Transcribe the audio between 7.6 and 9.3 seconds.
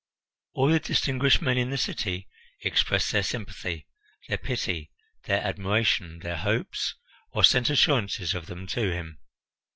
assurances of them to him.